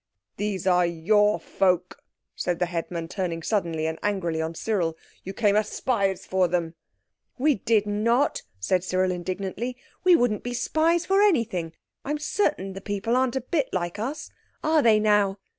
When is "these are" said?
0.37-0.83